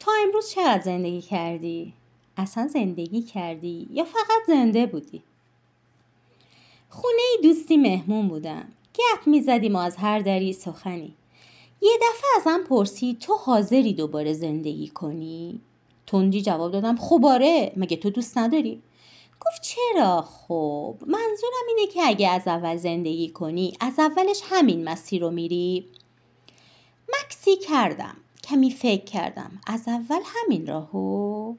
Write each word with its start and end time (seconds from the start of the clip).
تا 0.00 0.12
امروز 0.26 0.50
چقدر 0.50 0.82
زندگی 0.82 1.20
کردی؟ 1.20 1.92
اصلا 2.36 2.68
زندگی 2.68 3.22
کردی 3.22 3.88
یا 3.90 4.04
فقط 4.04 4.42
زنده 4.46 4.86
بودی؟ 4.86 5.22
خونه 6.88 7.22
دوستی 7.42 7.76
مهمون 7.76 8.28
بودم 8.28 8.68
گپ 8.94 9.26
می‌زدیم 9.26 9.76
و 9.76 9.78
از 9.78 9.96
هر 9.96 10.18
دری 10.18 10.52
سخنی 10.52 11.14
یه 11.82 11.92
دفعه 12.02 12.30
ازم 12.36 12.64
پرسید 12.64 13.18
تو 13.18 13.34
حاضری 13.34 13.92
دوباره 13.92 14.32
زندگی 14.32 14.88
کنی؟ 14.88 15.60
تندی 16.06 16.42
جواب 16.42 16.72
دادم 16.72 16.96
خب 16.96 17.24
آره 17.24 17.72
مگه 17.76 17.96
تو 17.96 18.10
دوست 18.10 18.38
نداری؟ 18.38 18.82
گفت 19.40 19.62
چرا 19.62 20.22
خب 20.22 20.96
منظورم 21.00 21.66
اینه 21.68 21.92
که 21.92 22.02
اگه 22.04 22.28
از 22.28 22.48
اول 22.48 22.76
زندگی 22.76 23.28
کنی 23.28 23.76
از 23.80 23.98
اولش 23.98 24.42
همین 24.44 24.84
مسیر 24.84 25.22
رو 25.22 25.30
میری 25.30 25.86
مکسی 27.08 27.56
کردم 27.56 28.16
کمی 28.50 28.70
فکر 28.70 29.04
کردم. 29.04 29.50
از 29.66 29.88
اول 29.88 30.20
همین 30.24 30.66
راهو. 30.66 31.54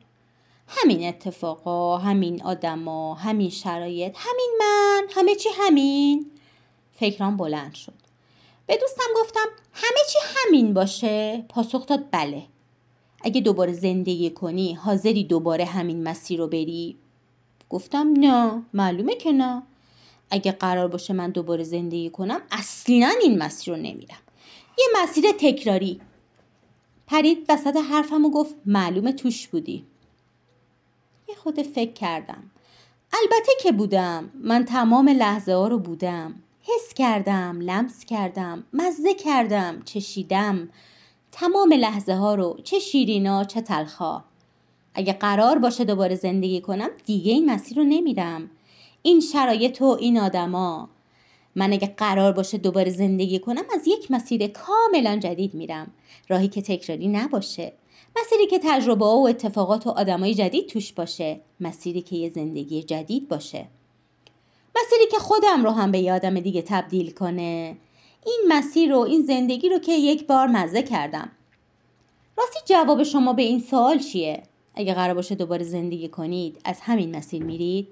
همین 0.68 1.08
اتفاقا 1.08 1.98
همین 1.98 2.44
آدما 2.44 3.14
همین 3.14 3.50
شرایط 3.50 4.16
همین 4.18 4.58
من 4.60 5.02
همه 5.16 5.36
چی 5.36 5.50
همین. 5.54 6.32
فکرام 6.92 7.38
بلند 7.38 7.74
شد. 7.74 7.94
به 8.68 8.78
دوستم 8.78 9.04
گفتم 9.16 9.46
همه 9.74 10.00
چی 10.10 10.20
همین 10.36 10.74
باشه. 10.74 11.46
پاسخ 11.50 11.86
داد 11.86 12.06
بله. 12.12 12.44
اگه 13.24 13.42
دوباره 13.42 13.74
زندگی 13.74 14.30
کنی 14.30 14.74
حاضری 14.74 15.24
دوباره 15.24 15.66
همین 15.66 16.04
مسیر 16.04 16.40
رو 16.40 16.48
بری؟ 16.48 16.98
گفتم 17.70 18.14
نه. 18.18 18.62
معلومه 18.74 19.16
که 19.16 19.32
نه. 19.32 19.64
اگه 20.30 20.52
قرار 20.52 20.88
باشه 20.88 21.14
من 21.14 21.32
دوباره 21.32 21.64
زندگی 21.64 22.10
کنم 22.10 22.42
اصلا 22.52 23.12
این 23.22 23.38
مسیر 23.38 23.74
رو 23.74 23.80
نمیرم. 23.80 24.22
یه 24.78 24.86
مسیر 25.04 25.26
تکراری. 25.40 26.02
پرید 27.12 27.46
وسط 27.50 27.78
حرفم 27.78 28.26
و 28.26 28.30
گفت 28.30 28.56
معلومه 28.66 29.12
توش 29.12 29.48
بودی. 29.48 29.86
یه 31.30 31.36
خود 31.36 31.62
فکر 31.62 31.94
کردم. 31.94 32.44
البته 33.14 33.52
که 33.64 33.72
بودم. 33.72 34.30
من 34.44 34.66
تمام 34.66 35.10
لحظه 35.10 35.54
ها 35.54 35.68
رو 35.68 35.80
بودم. 35.80 36.36
حس 36.62 36.94
کردم 36.94 37.60
لمس 37.62 38.06
کردم 38.06 38.64
مزه 38.74 39.14
کردم 39.14 39.82
چشیدم. 39.86 40.70
تمام 41.32 41.74
لحظه 41.74 42.14
ها 42.14 42.36
رو 42.36 42.58
چه 42.64 42.80
شیرینا 42.80 43.44
چه 43.44 43.62
تلخا. 43.62 44.24
اگه 44.94 45.14
قرار 45.14 45.60
باشه 45.60 45.84
دوباره 45.84 46.16
زندگی 46.16 46.62
کنم 46.62 46.90
دیگه 47.06 47.32
این 47.32 47.52
مسیر 47.52 47.78
رو 47.78 47.84
نمیرم 47.84 48.50
این 49.02 49.20
شرایط 49.20 49.82
و 49.82 49.98
این 50.00 50.20
آدما. 50.20 50.90
من 51.56 51.74
اگه 51.74 51.94
قرار 51.98 52.32
باشه 52.32 52.58
دوباره 52.58 52.92
زندگی 52.92 53.40
کنم 53.40 53.64
از 53.76 53.88
یک 53.88 54.12
مسیر 54.12 54.48
کاملا 54.48 55.18
جدید 55.18 55.54
میرم. 55.54 55.92
راهی 56.30 56.48
که 56.48 56.62
تکراری 56.62 57.08
نباشه. 57.08 57.74
مسیری 58.20 58.48
که 58.48 58.60
تجربه 58.64 59.06
و 59.06 59.28
اتفاقات 59.30 59.88
و 59.88 59.90
آدمای 59.90 60.34
جدید 60.34 60.68
توش 60.68 60.94
باشه. 60.94 61.42
مسیری 61.60 62.02
که 62.02 62.16
یه 62.16 62.30
زندگی 62.30 62.84
جدید 62.84 63.28
باشه. 63.28 63.68
مسیری 64.76 65.12
که 65.12 65.18
خودم 65.18 65.64
رو 65.64 65.72
هم 65.72 65.92
به 65.92 66.00
یادم 66.00 66.40
دیگه 66.40 66.62
تبدیل 66.62 67.12
کنه. 67.12 67.78
این 68.26 68.42
مسیر 68.48 68.92
رو 68.92 69.00
این 69.00 69.22
زندگی 69.22 69.70
رو 69.70 69.80
که 69.80 69.92
یک 69.92 70.28
بار 70.28 70.48
مزه 70.48 70.84
کردم. 70.84 71.32
راستی 72.38 72.60
جواب 72.66 73.04
شما 73.04 73.34
به 73.34 73.42
این 73.42 73.60
سوال 73.60 74.00
چیه؟ 74.00 74.44
اگه 74.76 74.94
قرار 74.94 75.14
باشه 75.14 75.36
دوباره 75.36 75.64
زندگی 75.64 76.08
کنید 76.08 76.62
از 76.66 76.82
همین 76.82 77.16
مسیر 77.16 77.44
میرید؟ 77.44 77.88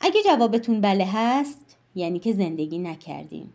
اگه 0.00 0.22
جوابتون 0.22 0.80
بله 0.80 1.08
هست 1.12 1.76
یعنی 1.94 2.18
که 2.18 2.32
زندگی 2.32 2.78
نکردیم. 2.78 3.52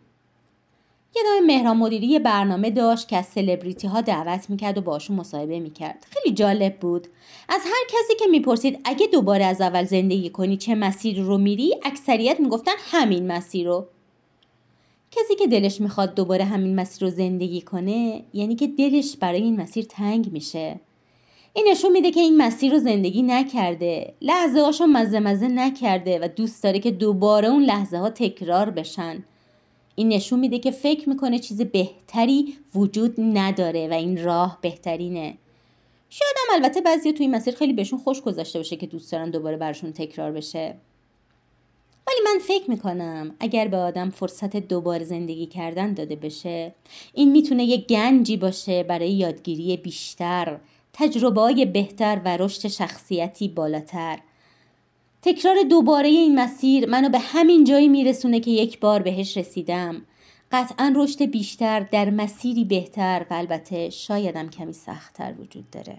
یه 1.16 1.22
دام 1.22 1.46
مهران 1.46 1.76
مدیری 1.76 2.18
برنامه 2.18 2.70
داشت 2.70 3.08
که 3.08 3.16
از 3.16 3.26
سلبریتی 3.26 3.86
ها 3.86 4.00
دعوت 4.00 4.50
می‌کرد 4.50 4.78
و 4.78 4.80
باشون 4.80 5.16
مصاحبه 5.16 5.60
می‌کرد. 5.60 6.06
خیلی 6.10 6.34
جالب 6.34 6.76
بود. 6.76 7.06
از 7.48 7.60
هر 7.64 7.86
کسی 7.88 8.14
که 8.18 8.26
می‌پرسید 8.30 8.80
اگه 8.84 9.06
دوباره 9.06 9.44
از 9.44 9.60
اول 9.60 9.84
زندگی 9.84 10.30
کنی 10.30 10.56
چه 10.56 10.74
مسیر 10.74 11.20
رو 11.20 11.38
میری 11.38 11.74
اکثریت 11.82 12.40
می‌گفتن 12.40 12.72
همین 12.78 13.32
مسیر 13.32 13.66
رو. 13.66 13.86
کسی 15.10 15.34
که 15.34 15.46
دلش 15.46 15.80
می‌خواد 15.80 16.14
دوباره 16.14 16.44
همین 16.44 16.74
مسیر 16.74 17.08
رو 17.08 17.14
زندگی 17.14 17.60
کنه 17.60 18.24
یعنی 18.32 18.54
که 18.54 18.66
دلش 18.66 19.16
برای 19.16 19.42
این 19.42 19.60
مسیر 19.60 19.84
تنگ 19.84 20.32
میشه. 20.32 20.80
این 21.58 21.68
نشون 21.70 21.92
میده 21.92 22.10
که 22.10 22.20
این 22.20 22.36
مسیر 22.36 22.72
رو 22.72 22.78
زندگی 22.78 23.22
نکرده. 23.22 24.14
لحظه 24.22 24.60
هاشو 24.60 24.86
مزه 24.86 25.20
مزه 25.20 25.48
نکرده 25.48 26.18
و 26.18 26.28
دوست 26.36 26.62
داره 26.62 26.78
که 26.78 26.90
دوباره 26.90 27.48
اون 27.48 27.62
لحظه 27.62 27.98
ها 27.98 28.10
تکرار 28.10 28.70
بشن. 28.70 29.24
این 29.94 30.08
نشون 30.08 30.40
میده 30.40 30.58
که 30.58 30.70
فکر 30.70 31.08
می‌کنه 31.08 31.38
چیز 31.38 31.62
بهتری 31.62 32.54
وجود 32.74 33.14
نداره 33.18 33.88
و 33.88 33.92
این 33.92 34.24
راه 34.24 34.58
بهترینه. 34.62 35.38
شاید 36.10 36.36
هم 36.36 36.54
البته 36.54 36.80
بعضی 36.80 37.12
توی 37.12 37.26
این 37.26 37.34
مسیر 37.34 37.54
خیلی 37.54 37.72
بهشون 37.72 37.98
خوش 37.98 38.20
گذاشته 38.20 38.58
باشه 38.58 38.76
که 38.76 38.86
دوست 38.86 39.12
دارن 39.12 39.30
دوباره 39.30 39.56
براشون 39.56 39.92
تکرار 39.92 40.32
بشه. 40.32 40.74
ولی 42.06 42.18
من 42.24 42.38
فکر 42.38 42.70
می‌کنم 42.70 43.34
اگر 43.40 43.68
به 43.68 43.76
آدم 43.76 44.10
فرصت 44.10 44.56
دوباره 44.56 45.04
زندگی 45.04 45.46
کردن 45.46 45.94
داده 45.94 46.16
بشه 46.16 46.74
این 47.14 47.32
می‌تونه 47.32 47.64
یه 47.64 47.76
گنجی 47.76 48.36
باشه 48.36 48.82
برای 48.82 49.10
یادگیری 49.10 49.76
بیشتر. 49.76 50.58
تجربه 50.98 51.64
بهتر 51.64 52.20
و 52.24 52.36
رشد 52.36 52.68
شخصیتی 52.68 53.48
بالاتر. 53.48 54.18
تکرار 55.22 55.56
دوباره 55.70 56.08
این 56.08 56.40
مسیر 56.40 56.88
منو 56.88 57.08
به 57.08 57.18
همین 57.18 57.64
جایی 57.64 57.88
میرسونه 57.88 58.40
که 58.40 58.50
یک 58.50 58.80
بار 58.80 59.02
بهش 59.02 59.36
رسیدم. 59.36 60.02
قطعا 60.52 60.92
رشد 60.96 61.22
بیشتر 61.22 61.80
در 61.80 62.10
مسیری 62.10 62.64
بهتر 62.64 63.26
و 63.30 63.34
البته 63.34 63.90
شایدم 63.90 64.50
کمی 64.50 64.72
سختتر 64.72 65.34
وجود 65.38 65.70
داره. 65.70 65.98